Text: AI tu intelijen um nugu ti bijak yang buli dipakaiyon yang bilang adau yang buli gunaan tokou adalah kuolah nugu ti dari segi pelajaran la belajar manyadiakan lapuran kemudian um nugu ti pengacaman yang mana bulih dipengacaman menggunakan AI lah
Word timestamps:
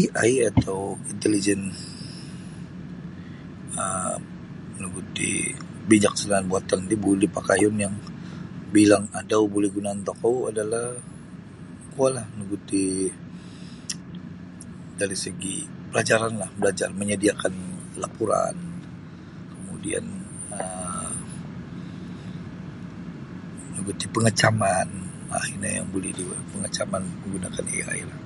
AI 0.00 0.30
tu 0.64 0.78
intelijen 1.12 1.60
um 3.82 4.22
nugu 4.80 5.00
ti 5.16 5.30
bijak 5.88 6.14
yang 6.90 7.00
buli 7.02 7.22
dipakaiyon 7.24 7.74
yang 7.84 7.94
bilang 8.74 9.04
adau 9.20 9.42
yang 9.44 9.52
buli 9.54 9.68
gunaan 9.76 10.00
tokou 10.08 10.36
adalah 10.50 10.86
kuolah 11.92 12.26
nugu 12.36 12.56
ti 12.68 12.82
dari 15.00 15.16
segi 15.24 15.56
pelajaran 15.90 16.32
la 16.40 16.48
belajar 16.60 16.88
manyadiakan 16.98 17.54
lapuran 18.02 18.56
kemudian 19.54 20.04
um 20.60 21.14
nugu 23.74 23.92
ti 24.00 24.06
pengacaman 24.14 24.88
yang 25.34 25.62
mana 25.62 25.70
bulih 25.94 26.12
dipengacaman 26.18 27.02
menggunakan 27.22 27.64
AI 27.78 28.00
lah 28.10 28.18